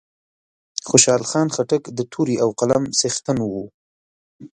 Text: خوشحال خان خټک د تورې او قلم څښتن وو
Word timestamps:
خوشحال 0.89 1.23
خان 1.29 1.47
خټک 1.55 1.83
د 1.97 1.99
تورې 2.11 2.35
او 2.43 2.49
قلم 2.59 2.83
څښتن 2.97 3.37
وو 3.51 3.65